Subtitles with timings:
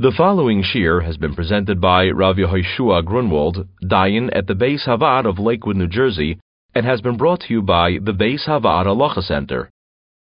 [0.00, 5.28] The following shir has been presented by Rav Yehoshua Grunwald, Dayan at the Beis Havad
[5.28, 6.38] of Lakewood, New Jersey,
[6.72, 9.68] and has been brought to you by the Beis Havad Halacha Center.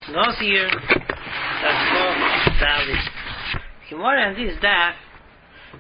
[0.08, 3.10] Last year, that's called Dalit.
[3.90, 4.94] Gemara and this daf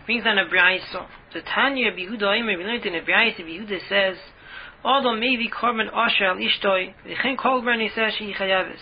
[0.08, 1.06] brings on a brayso.
[1.36, 4.18] The Tanya Behuda Omer, we learned in a brayso, Behuda says,
[4.84, 8.82] Although maybe korban asher al ishtoi, v'chen kol brani says she chayavis.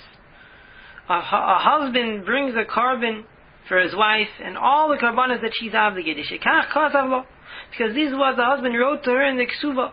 [1.10, 3.26] A husband brings a korban
[3.68, 6.26] for his wife and all the karbanas that she's obligated.
[6.26, 7.26] Shekach kosavlo.
[7.72, 9.92] Because this was the husband wrote to her in the ksuba.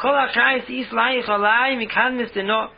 [0.00, 2.70] Kol achayis is laich alai mikan misdeno.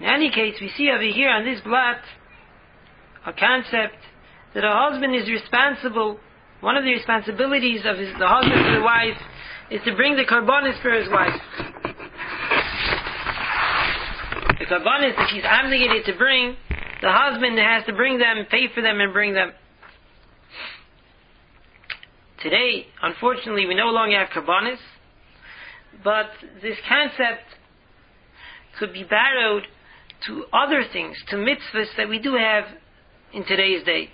[0.00, 1.98] In any case, we see over here on this blot
[3.26, 3.96] a concept
[4.54, 6.18] that a husband is responsible.
[6.60, 9.18] One of the responsibilities of his, the husband to the wife
[9.70, 11.34] is to bring the karbanis for his wife.
[14.58, 16.56] The karbanis that she's obligated to bring
[17.00, 19.52] the husband has to bring them, pay for them, and bring them.
[22.42, 24.78] Today, unfortunately, we no longer have karbanis,
[26.04, 26.26] but
[26.62, 27.44] this concept
[28.78, 29.64] could be borrowed
[30.26, 32.64] to other things, to mitzvahs that we do have
[33.32, 34.08] in today's day.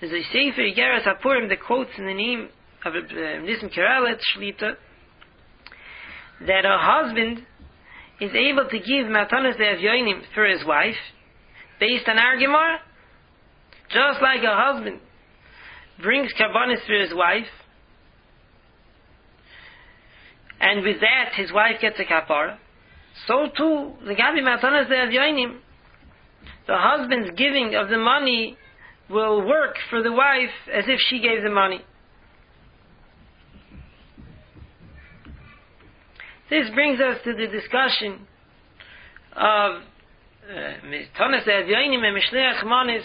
[0.00, 2.48] There's a Sefer Yeras HaPurim that quotes in the name
[2.84, 4.74] of uh, Nissim Karelitz Shlita
[6.46, 7.46] that a husband
[8.20, 10.96] is able to give matanas de for his wife,
[11.82, 12.78] based on our Gemara.
[13.90, 15.00] Just like a husband
[16.00, 17.50] brings karbanis for his wife,
[20.60, 22.56] and with that his wife gets a kapara,
[23.26, 25.58] so too, the Gabi Matanas de Avyoinim,
[26.68, 28.56] the husband's giving of the money
[29.10, 31.80] will work for the wife as if she gave the money.
[36.48, 38.26] This brings us to the discussion
[39.36, 39.82] of
[40.52, 43.04] Tonas Evyoinim and Mishleach Manis,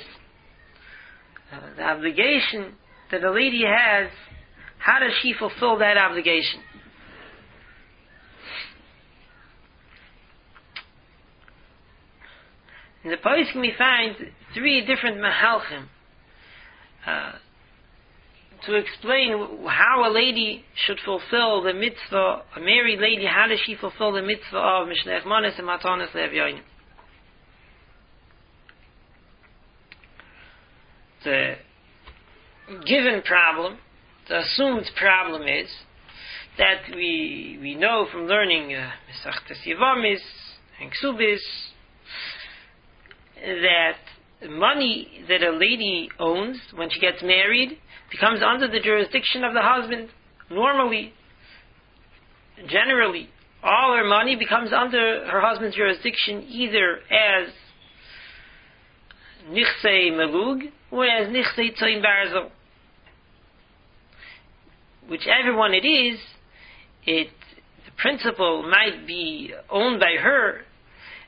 [1.78, 2.74] the obligation
[3.12, 4.10] that a lady has,
[4.80, 6.62] how does she fulfill that obligation?
[13.04, 14.16] In the post we find
[14.54, 15.86] three different mahalchim
[17.06, 17.32] uh,
[18.66, 19.32] to explain
[19.68, 24.22] how a lady should fulfill the mitzvah, a married lady, how does she fulfill the
[24.22, 26.64] mitzvah of Mishnech Manis and Matanis Levyoinim.
[31.28, 31.56] The
[32.86, 33.78] given problem,
[34.30, 35.70] the assumed problem is
[36.58, 40.24] that we we know from learning Mesachtes uh, Yevamis
[40.80, 41.40] and Ksubis
[43.44, 47.78] that money that a lady owns when she gets married
[48.10, 50.10] becomes under the jurisdiction of the husband.
[50.50, 51.14] Normally,
[52.68, 53.30] generally,
[53.62, 57.50] all her money becomes under her husband's jurisdiction either as
[59.50, 62.50] nichsei melug whereas nichsei tzoim barzel.
[65.10, 66.20] Whichever one it is,
[67.06, 67.30] it
[67.86, 70.62] the principal might be owned by her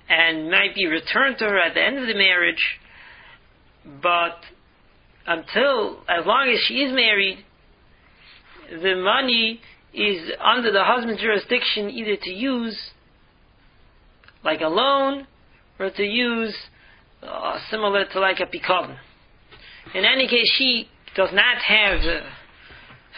[0.09, 2.80] and might be returned to her at the end of the marriage,
[4.02, 4.38] but
[5.25, 7.38] until as long as she is married,
[8.69, 9.62] the money
[9.94, 12.78] is under the husband's jurisdiction either to use
[14.44, 15.28] like a loan
[15.80, 16.56] or to use
[17.24, 18.97] uh, similar to like a picon.
[19.94, 22.22] In any case, she does not have uh,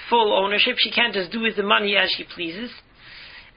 [0.09, 0.75] full ownership.
[0.77, 2.71] She can't just do with the money as she pleases.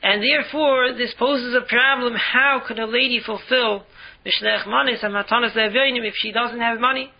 [0.02, 2.14] And therefore, this poses a problem.
[2.14, 3.86] How could a lady fulfill
[4.26, 7.10] Mishlech Manis and Matanas Le'avyonim if she doesn't have money?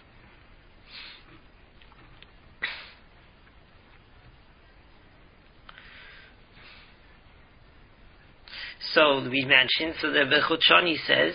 [8.95, 10.61] So we mentioned, so the Bechut
[11.07, 11.35] says,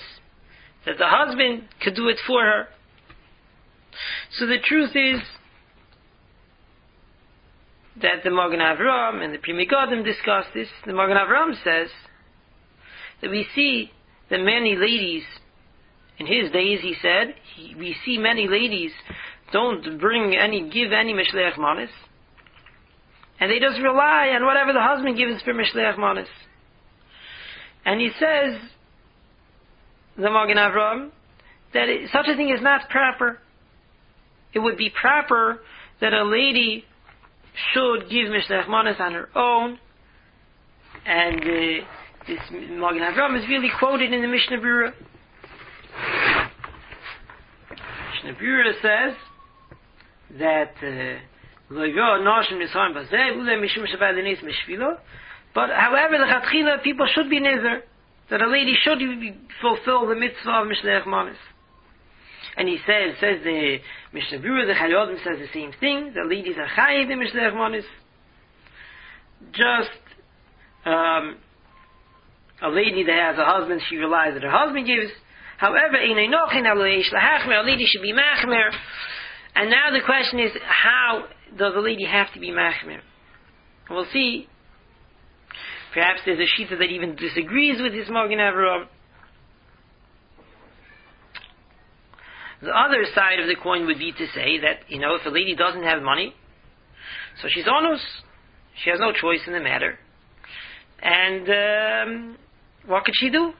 [0.89, 2.67] that the husband could do it for her.
[4.39, 5.21] So the truth is
[8.01, 10.67] that the Magen Avram and the Pri Megadim discuss this.
[10.85, 11.89] The Magen Avram says
[13.21, 13.91] that we see
[14.31, 15.23] that many ladies
[16.17, 18.91] in his days, he said, he, we see many ladies
[19.53, 21.89] don't bring any, give any Mishleach Manis.
[23.39, 26.27] And they just rely on whatever the husband gives for Mishleach Manis.
[27.85, 28.59] And he says
[30.19, 31.09] the Magen Avram,
[31.73, 33.39] that it, such a thing is not proper.
[34.53, 35.59] It would be proper
[36.01, 36.85] that a lady
[37.73, 39.79] should give Mishnah Manas on her own,
[41.05, 41.85] and uh,
[42.27, 44.93] this Magen Avram is really quoted in the Mishnah Berurah.
[48.13, 49.15] Mishnah Berurah says
[50.37, 51.19] that uh,
[51.69, 51.85] but
[55.69, 57.81] however, the Chatchila people should be nezer
[58.29, 58.99] that a lady should
[59.61, 61.37] fulfill the mitzvah of Mishlech Manis.
[62.57, 63.77] And he says, says the
[64.13, 66.13] Mishnah Berurah, the Chayei Adam says the same thing.
[66.13, 67.83] The ladies are chayiv in Mishnah Monis.
[69.53, 69.89] Just
[70.85, 71.37] um,
[72.61, 75.11] a lady that has a husband, she relies that her husband gives.
[75.57, 78.69] However, in a noch in a lady should be machmer.
[79.55, 81.25] And now the question is, how
[81.57, 82.99] does a lady have to be machmer?
[83.89, 84.47] We'll see.
[85.93, 88.37] Perhaps there's a shita that even disagrees with this Morgan.
[92.61, 95.29] The other side of the coin would be to say that, you know, if a
[95.29, 96.35] lady doesn't have money,
[97.41, 98.01] so she's onus.
[98.83, 99.97] She has no choice in the matter.
[101.01, 102.37] And um,
[102.85, 103.53] what could she do?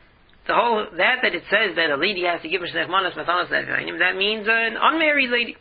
[0.47, 3.49] The whole that that it says that a lady has to give mishnech manas matanas
[3.49, 5.55] that means an unmarried lady.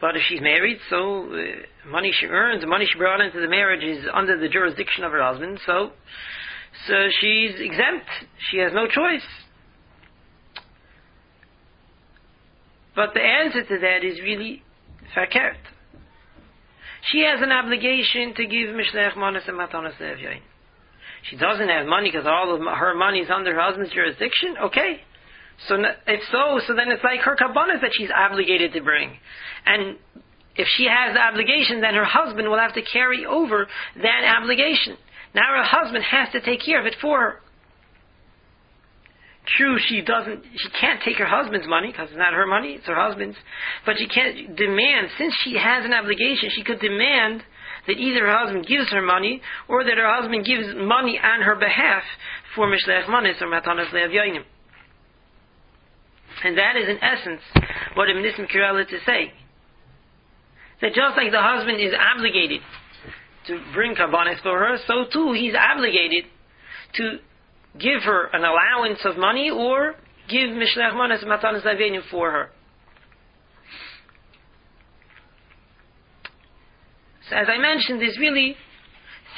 [0.00, 3.48] But if she's married, so uh, money she earns, the money she brought into the
[3.48, 5.58] marriage is under the jurisdiction of her husband.
[5.66, 5.90] So,
[6.86, 8.06] so she's exempt.
[8.50, 9.26] She has no choice.
[12.94, 14.62] But the answer to that is really
[15.16, 15.56] farkert.
[17.02, 19.94] She has an obligation to give mishlech manas and matanas.
[21.28, 24.56] She doesn't have money because all of her money is under her husband's jurisdiction.
[24.64, 25.00] Okay,
[25.66, 25.76] so
[26.06, 29.16] if so, so then it's like her karbanas that she's obligated to bring,
[29.66, 29.96] and
[30.56, 33.66] if she has the obligation, then her husband will have to carry over
[33.96, 34.96] that obligation.
[35.34, 37.40] Now her husband has to take care of it for her.
[39.56, 42.86] True, she doesn't, she can't take her husband's money because it's not her money, it's
[42.86, 43.36] her husband's.
[43.86, 47.42] But she can't demand, since she has an obligation, she could demand
[47.86, 51.54] that either her husband gives her money or that her husband gives money on her
[51.56, 52.02] behalf
[52.54, 54.44] for Mishlech Manis or Matanas Le'avyoinim.
[56.44, 57.40] And that is in essence
[57.94, 59.32] what Ibn Nissim Karelitz to say.
[60.80, 62.60] That just like the husband is obligated
[63.48, 66.24] to bring karbanis for her, so too he's obligated
[66.94, 67.18] to
[67.78, 69.94] give her an allowance of money or
[70.28, 72.50] give Mishlech Manas Matanas Avenim for her.
[77.28, 78.56] So as I mentioned, there's really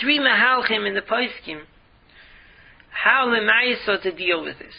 [0.00, 1.62] three Mahalchim in the Paiskim
[2.90, 4.74] how Lemaisa to deal with this.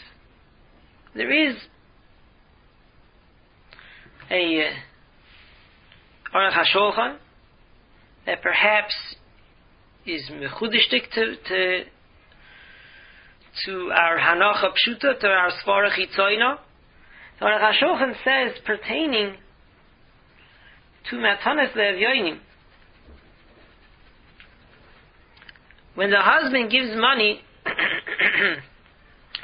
[1.14, 1.56] There is
[4.30, 7.16] a uh, Aruch HaShulchan
[8.26, 8.94] that perhaps
[10.06, 11.84] is mechudishtik to, to
[13.66, 15.90] to our Hanacha Pshuta, to our Svara.
[15.96, 19.36] The Aruch HaShulchan says pertaining
[21.10, 22.38] to Matanas Le'evyoinim,
[25.94, 27.42] when the husband gives money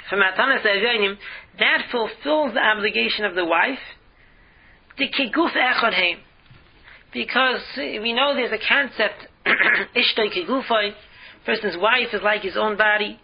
[0.09, 1.19] for Matanas Le'evyoinim,
[1.59, 3.79] that fulfills the obligation of the wife,
[7.13, 10.93] Because we know there's a concept, Ishtoi Kigufai,
[11.47, 13.19] person's wife is like his own body,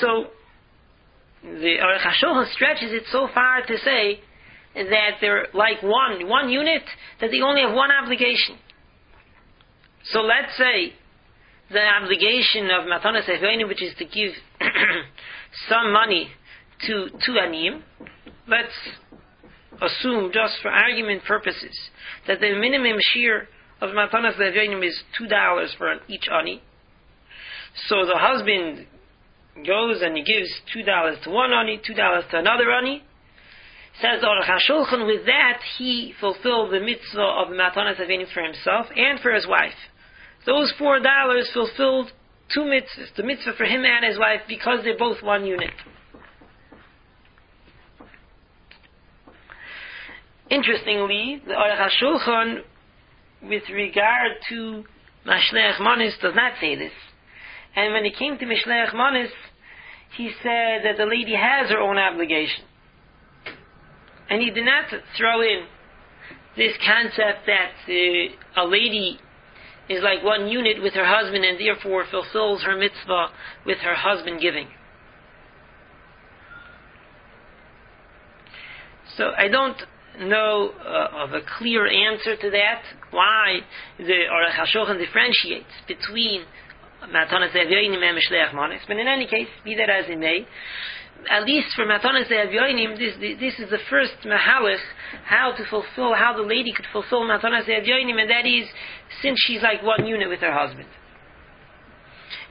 [0.00, 0.28] so
[1.42, 4.20] the Aruch stretches it so far to say
[4.74, 6.82] that they're like one, one unit,
[7.20, 8.56] that they only have one obligation.
[10.04, 10.94] So let's say
[11.70, 14.32] the obligation of Matanas Efeini, which is to give
[15.68, 16.30] some money
[16.86, 17.82] to, to Anim,
[18.46, 18.72] let's
[19.80, 21.76] assume, just for argument purposes,
[22.26, 23.46] that the minimum shiur
[23.80, 26.62] of Matanas Efeini is $2 for each Ani.
[27.86, 28.86] So the husband
[29.66, 33.04] goes and he gives two dollars to one ani, two dollars to another ani.
[34.00, 39.18] Says Aruch HaShulchan, with that he fulfilled the mitzvah of Matanas Avenim for himself and
[39.20, 39.74] for his wife.
[40.46, 42.12] Those four dollars fulfilled
[42.52, 45.70] two mitzvahs, the mitzvah for him and his wife, because they're both one unit.
[50.50, 52.60] Interestingly, the Aruch HaShulchan,
[53.42, 54.84] with regard to
[55.26, 56.92] Mashlech Manis, does not say this.
[57.76, 59.30] And when it came to Mishlech Manis,
[60.16, 62.64] he said that the lady has her own obligation.
[64.30, 64.84] And he did not
[65.16, 65.66] throw in
[66.56, 69.18] this concept that uh, a lady
[69.88, 73.28] is like one unit with her husband and therefore fulfills her mitzvah
[73.64, 74.68] with her husband giving.
[79.16, 79.76] So I don't
[80.20, 83.60] know uh, of a clear answer to that, why
[83.98, 86.42] the Aruch HaShulchan differentiates between
[87.06, 88.82] Matanas Evyoinim and Mishleach Manis.
[88.86, 90.46] But in any case, be that as it may,
[91.30, 94.78] at least for Matanas Evyoinim, this, this is the first Mahalach,
[95.24, 98.68] how to fulfill, how the lady could fulfill Matanas Evyoinim, and that is,
[99.22, 100.88] since she's like one unit with her husband.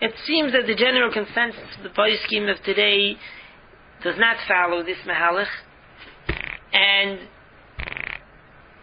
[0.02, 3.16] It seems that the general consensus of the body scheme of today
[4.04, 5.48] does not follow this Mahalach,
[6.74, 7.20] and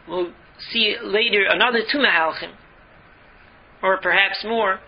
[0.08, 0.32] we'll
[0.70, 2.52] see later another two Mahalchim,
[3.82, 4.80] or perhaps more,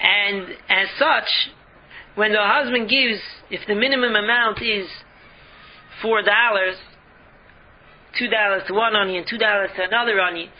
[0.00, 1.52] and as such,
[2.14, 4.88] when the husband gives, if the minimum amount is
[6.02, 6.76] four dollars,
[8.18, 10.50] two dollars to one ani and two dollars to another ani,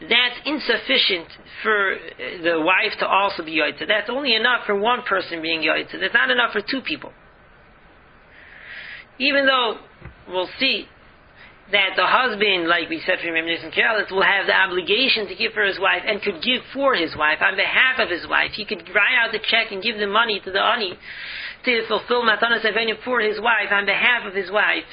[0.00, 1.28] that's insufficient
[1.62, 3.86] for uh, the wife to also be yoitza.
[3.86, 6.00] That's only enough for one person being yoitza.
[6.00, 7.12] That's not enough for two people.
[9.18, 9.78] Even though
[10.28, 10.86] we'll see
[11.74, 15.34] that the husband, like we said from Rav Nissim Karelitz, will have the obligation to
[15.34, 18.54] give for his wife and could give for his wife on behalf of his wife.
[18.54, 20.94] He could write out the check and give the money to the ani
[21.64, 24.86] to fulfill Matanas Avenu for his wife on behalf of his wife.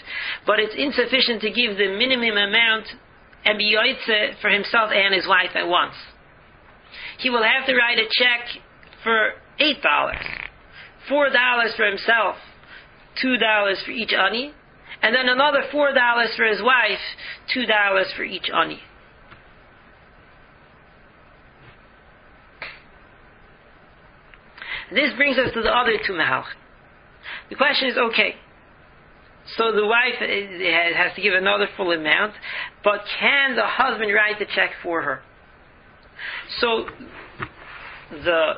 [0.45, 2.88] But it's insufficient to give the minimum amount
[3.45, 3.77] and be
[4.41, 5.95] for himself and his wife at once.
[7.19, 8.61] He will have to write a check
[9.03, 10.25] for eight dollars,
[11.07, 12.35] four dollars for himself,
[13.21, 14.53] two dollars for each ani,
[15.01, 17.00] and then another four dollars for his wife,
[17.53, 18.79] two dollars for each ani.
[24.93, 26.43] This brings us to the other two mahal.
[27.50, 28.36] The question is, okay,
[29.58, 32.34] so the wife has to give another full amount,
[32.84, 35.22] but can the husband write the check for her?
[36.60, 36.86] So
[38.12, 38.53] the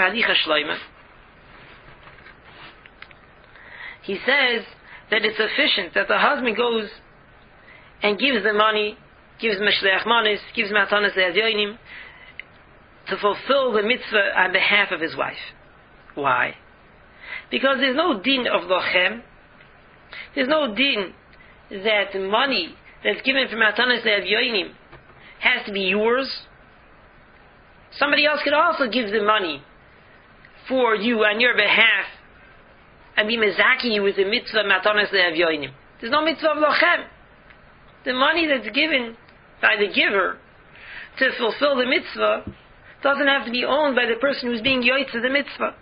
[0.00, 0.34] Hadicha
[4.02, 4.64] he says
[5.10, 6.88] that it's sufficient that the husband goes
[8.02, 8.96] and gives the money,
[9.40, 11.76] gives Meshleach Manis, gives Matanas Le'avyoinim,
[13.08, 15.36] to fulfill the mitzvah on behalf of his wife.
[16.14, 16.54] Why?
[17.50, 19.22] Because there's no din of lochem.
[20.34, 21.12] There's no din
[21.70, 24.72] that money that's given from Matanas Le'avyoinim
[25.40, 26.30] has to be yours.
[27.92, 29.62] Somebody else could also give the money
[30.68, 32.06] for you on your behalf
[33.20, 35.70] and be mezaki you with the mitzvah matanas le'avyoinim.
[36.00, 37.04] There's no mitzvah of lochem.
[38.06, 39.14] The money that's given
[39.60, 40.38] by the giver
[41.18, 42.50] to fulfill the mitzvah
[43.02, 45.74] doesn't have to be owned by the person who's being yoitz of the mitzvah.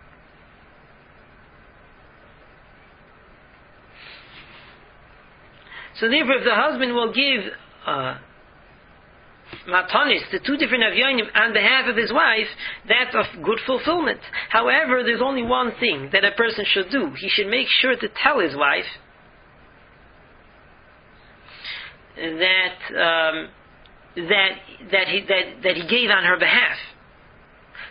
[6.01, 7.53] So therefore, if the husband will give
[7.87, 8.19] uh,
[9.69, 12.49] matanis, the two different avyonim, on behalf of his wife,
[12.89, 14.21] that's of good fulfillment.
[14.49, 17.13] However, there's only one thing that a person should do.
[17.19, 18.87] He should make sure to tell his wife
[22.17, 23.49] that um,
[24.17, 24.51] that
[24.91, 26.77] that he that, that he gave on her behalf.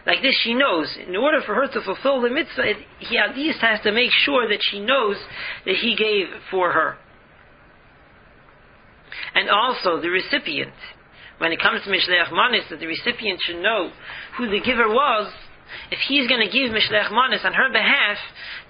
[0.05, 0.87] Like this, she knows.
[1.05, 2.63] In order for her to fulfill the mitzvah,
[2.99, 5.17] he at least has to make sure that she knows
[5.65, 6.97] that he gave for her.
[9.35, 10.73] And also the recipient
[11.37, 13.91] when it comes to Mishleach Manis, that the recipient should know
[14.37, 15.31] who the giver was,
[15.91, 18.17] if he's going to give Mishleach Manis on her behalf,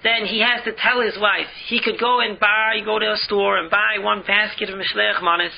[0.02, 1.46] then he has to tell his wife.
[1.66, 5.22] He could go and buy, go to a store and buy one basket of Mishleach
[5.22, 5.52] Manis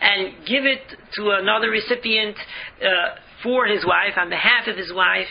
[0.00, 0.82] and give it
[1.14, 2.36] to another recipient
[2.82, 5.28] uh, for his wife, on behalf of his wife,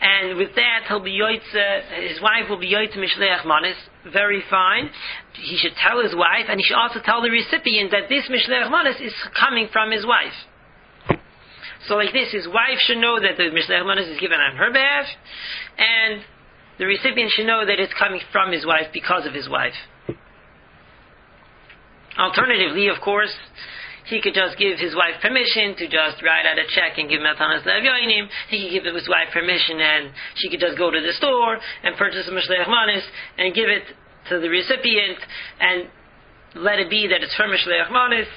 [0.00, 3.76] and with that he'll be yoitze, his wife will be yoitze mishleach manis,
[4.12, 4.88] very fine.
[5.34, 8.70] He should tell his wife, and he should also tell the recipient that this mishleach
[8.70, 10.34] manis is coming from his wife.
[11.86, 14.72] So like this, his wife should know that the mishleach manis is given on her
[14.72, 15.06] behalf,
[15.78, 16.22] and
[16.78, 19.74] the recipient should know that it's coming from his wife because of his wife.
[22.18, 23.32] Alternatively, of course,
[24.06, 27.20] he could just give his wife permission to just write out a check and give
[27.20, 28.26] Matanas Levyoinim.
[28.48, 31.94] He could give his wife permission and she could just go to the store and
[31.96, 33.04] purchase a Mishleach Manis
[33.36, 33.84] and give it
[34.30, 35.18] to the recipient
[35.60, 35.88] and
[36.56, 38.28] let it be that it's for Mishleach Manis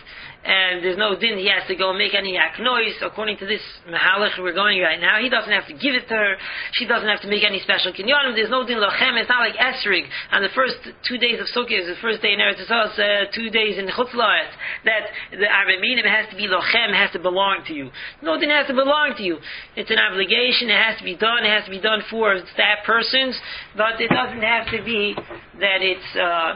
[0.44, 2.98] and there's no din he has to go and make any noise.
[3.02, 6.16] According to this mahalach we're going right now, he doesn't have to give it to
[6.16, 6.36] her.
[6.74, 8.34] She doesn't have to make any special kinyanim.
[8.34, 9.22] There's no din lochem.
[9.22, 12.40] It's not like esrig on the first two days of Sukkot, the first day in
[12.40, 16.94] Eretz Yisrael, uh, two days in Chutz that the Arba Minim has to be lochem,
[16.94, 17.92] has to belong to you.
[18.22, 19.38] No din has to belong to you.
[19.76, 20.70] It's an obligation.
[20.70, 21.46] It has to be done.
[21.46, 23.38] It has to be done for that person's,
[23.78, 25.16] but it doesn't have to be
[25.60, 26.56] that it's uh,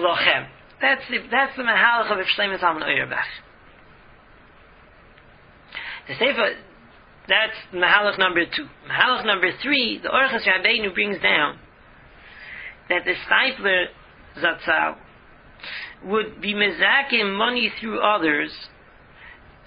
[0.00, 0.57] lochem.
[0.80, 3.26] That's the, that's the Mahalach of Shlomo Zalman Auerbach.
[6.06, 6.54] The Sefer,
[7.28, 8.66] that's Mahalach number two.
[8.88, 11.58] Mahalach number three, the Orchas Rabbeinu brings down
[12.88, 13.86] that the Steipler
[14.40, 14.96] Zatzal
[16.04, 18.52] would be mezakim money through others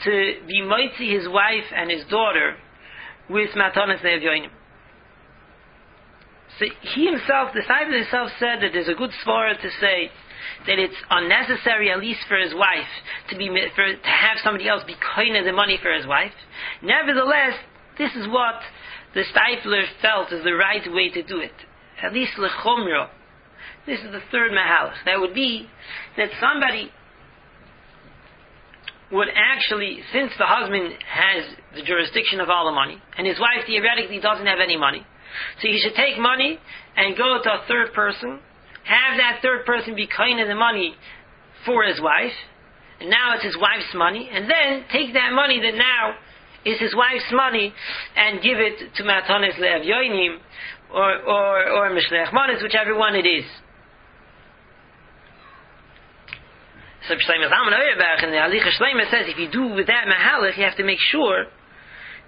[0.05, 2.55] to be moitzi his wife and his daughter
[3.29, 4.49] with matanas le'avyoinim.
[6.57, 10.09] So he himself, the Steipler himself said that there's a good svara to say
[10.67, 12.89] that it's unnecessary, at least for his wife,
[13.29, 16.33] to be for, to have somebody else be kind of the money for his wife.
[16.81, 17.53] Nevertheless,
[17.97, 18.61] this is what
[19.13, 21.53] the Steipler felt is the right way to do it.
[22.01, 23.09] At least lechomro.
[23.85, 24.95] This is the third mahalach.
[25.05, 25.67] That would be
[26.17, 26.91] that somebody
[29.11, 31.43] would actually, since the husband has
[31.75, 35.05] the jurisdiction of all the money, and his wife theoretically doesn't have any money,
[35.61, 36.59] So he should take money
[36.95, 38.39] and go to a third person,
[38.91, 40.95] have that third person be kind of the money
[41.65, 42.35] for his wife,
[42.99, 46.15] and now it's his wife's money, and then take that money that now
[46.65, 47.73] is his wife's money
[48.15, 50.37] and give it to Matanis Lev Yoinim
[50.93, 53.45] or, or, or Mishlech Manis, whichever one it is.
[57.07, 60.63] So Shlomo Zalman Auerbach in the Shlomo says if you do with that Mahalach, you
[60.63, 61.45] have to make sure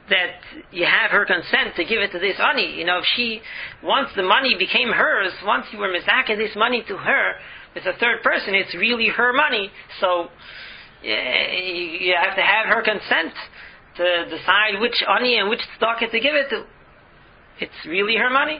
[0.10, 0.42] that
[0.72, 2.76] you have her consent to give it to this ani.
[2.76, 3.42] You know, if she,
[3.82, 7.34] once the money became hers, once you were mizaka this money to her
[7.74, 9.72] with a third person, it's really her money.
[10.00, 10.28] So
[11.04, 13.34] you have to have her consent
[13.96, 16.66] to decide which ani and which tzedakah to give it to.
[17.60, 18.60] It's really her money.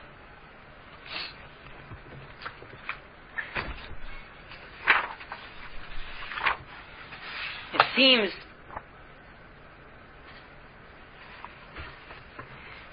[7.74, 8.30] It seems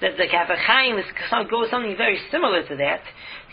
[0.01, 0.97] that the Kaf HaChaim
[1.51, 3.03] goes something very similar to that.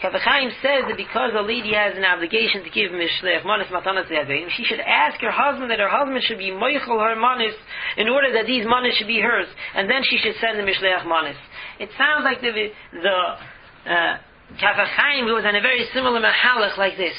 [0.01, 4.07] Kaf HaChaim says that because a lady has an obligation to give mishlech manis matanas
[4.55, 7.55] she should ask her husband that her husband should be moichel her manis
[7.97, 11.05] in order that these manis should be hers, and then she should send the mishlech
[11.05, 11.37] manis.
[11.79, 12.51] It sounds like the
[12.93, 13.17] the
[13.91, 14.17] uh,
[14.59, 17.15] Kaf HaChaim goes on a very similar mahalach like this.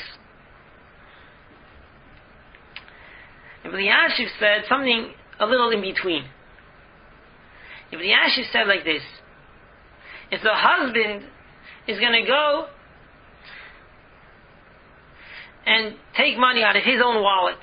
[3.65, 6.25] Ibn Yashiv said something a little in between.
[7.93, 9.03] Ibn Yashiv said like this
[10.31, 11.25] if the husband
[11.87, 12.67] is going to go
[15.67, 17.59] and take money out of his own wallet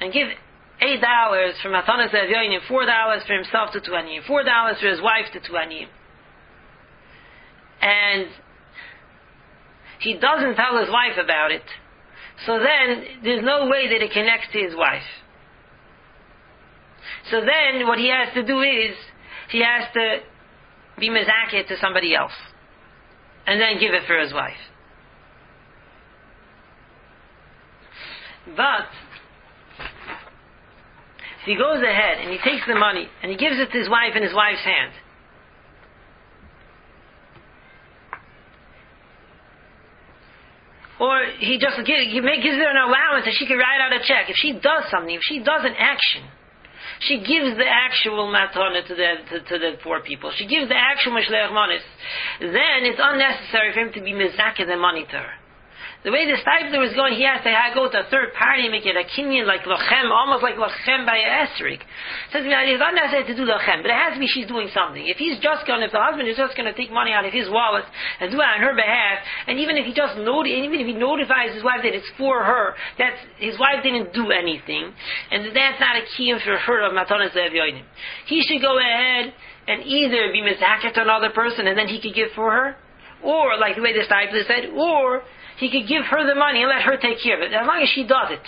[0.00, 0.28] and give
[0.80, 5.00] eight dollars for Matanas Evyonim, four dollars for himself to Tuanim, four dollars for his
[5.00, 5.86] wife to Tuanim,
[7.82, 8.28] and
[10.00, 11.62] he doesn't tell his wife about it,
[12.46, 15.02] so then there's no way that it connects to his wife.
[17.30, 18.96] So then what he has to do is
[19.50, 20.18] he has to
[21.00, 22.32] be mezakeh to somebody else.
[23.46, 24.60] And then give it for his wife.
[28.56, 28.86] But
[31.40, 33.88] if he goes ahead and he takes the money and he gives it to his
[33.88, 34.92] wife in his wife's hand,
[41.00, 44.28] or he just gives, gives her an allowance that she can write out a check.
[44.28, 46.24] If she does something, if she does an action
[47.00, 50.32] she gives the actual matana to the to, to, the poor people.
[50.36, 51.82] She gives the actual mishleach manis.
[52.40, 55.39] Then it's unnecessary for him to be mizakeh the money to her.
[56.00, 58.72] The way the Steipler is going, he has to go to a third party, and
[58.72, 61.76] make it a kinyan like lochem, almost like lochem by esrig.
[62.32, 65.04] Says it's not necessary to do lochem, but it has to be she's doing something.
[65.04, 67.36] If he's just going, if the husband is just going to take money out of
[67.36, 67.84] his wallet
[68.16, 70.96] and do it on her behalf, and even if he just noti- even if he
[70.96, 74.96] notifies his wife that it's for her, that his wife didn't do anything,
[75.28, 77.36] and that's not a key for her of matanas
[78.24, 79.36] He should go ahead
[79.68, 82.76] and either be mizaket to another person and then he could give for her,
[83.22, 85.22] or like the way the Steipler said, or
[85.60, 87.80] he could give her the money and let her take care of it, as long
[87.82, 88.42] as she does it.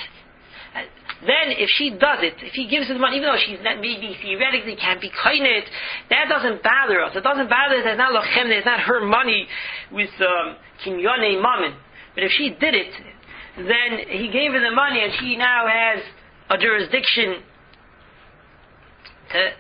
[1.23, 4.17] Then, if she does it, if he gives her the money, even though she's maybe
[4.21, 5.65] theoretically can't be it,
[6.11, 7.15] that doesn't bother us.
[7.15, 7.85] It doesn't bother us.
[7.87, 8.51] It's not lochem.
[8.51, 9.47] It's not her money
[9.93, 11.77] with um, kinyone mammon.
[12.15, 12.93] But if she did it,
[13.57, 16.03] then he gave her the money, and she now has
[16.51, 17.45] a jurisdiction
[19.31, 19.51] to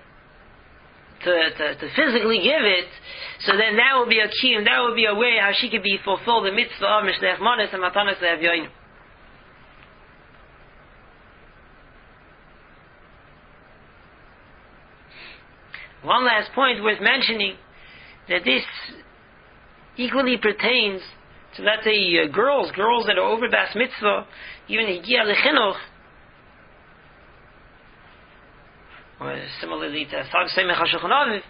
[1.25, 2.87] to, to, to physically give it,
[3.41, 5.71] so then that will be a key, and that will be a way how she
[5.71, 8.69] could be fulfilled the mitzvah of Mishlech Manas and Matanas Le'avyoinu.
[16.03, 17.57] One last point worth mentioning,
[18.29, 18.63] that this
[19.97, 21.01] equally pertains
[21.57, 24.27] to, let's say, uh, girls, girls that are over Bas Mitzvah,
[24.69, 25.77] even Higia Lechinuch,
[29.27, 31.43] or similarly to Sag Semech HaShulchan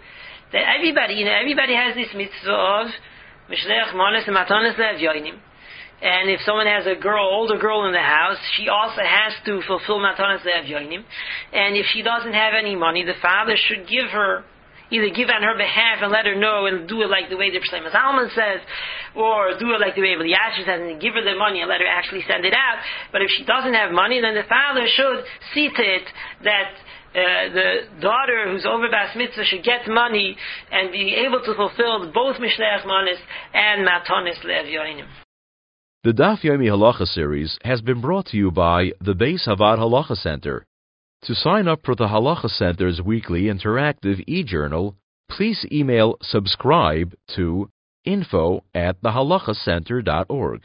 [0.53, 2.87] that everybody, you know, everybody has this mitzvah of
[3.49, 5.39] Mishlech Manas and Matanas Le'avyoinim.
[6.01, 9.61] And if someone has a girl, older girl in the house, she also has to
[9.65, 11.03] fulfill Matanas Le'avyoinim.
[11.53, 14.43] And if she doesn't have any money, the father should give her
[14.91, 17.51] either give on her behalf and let her know and do it like the way
[17.51, 18.61] the Shlomo Zalman says,
[19.15, 21.81] or do it like the way Elyashiv says and give her the money and let
[21.81, 22.81] her actually send it out.
[23.11, 26.07] But if she doesn't have money, then the father should see to it
[26.43, 26.71] that
[27.13, 30.35] uh, the daughter who's over bas mitzvah should get money
[30.71, 33.19] and be able to fulfill both mishleach manis
[33.53, 35.05] and matonis le'evyoinim.
[36.03, 40.17] The Daf Yomi Halacha series has been brought to you by the Beis Havad Halacha
[40.17, 40.65] Center.
[41.27, 44.97] To sign up for the Halacha Center's weekly interactive e-journal,
[45.29, 47.69] please email subscribe to
[48.03, 50.61] info at thehalachacenter.org.